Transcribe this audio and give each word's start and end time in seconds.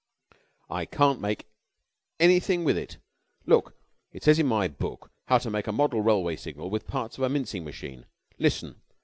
"I 0.67 0.85
can't 0.87 1.21
make 1.21 1.45
anything 2.19 2.63
with 2.63 2.75
it. 2.75 2.97
Look! 3.45 3.75
It 4.11 4.23
says 4.23 4.39
in 4.39 4.47
my 4.47 4.67
book 4.67 5.11
'How 5.27 5.37
to 5.37 5.51
make 5.51 5.67
a 5.67 5.71
model 5.71 6.01
railway 6.01 6.37
signal 6.37 6.71
with 6.71 6.87
parts 6.87 7.19
of 7.19 7.23
a 7.23 7.29
mincing 7.29 7.63
machine.' 7.63 8.07
Listen! 8.39 8.81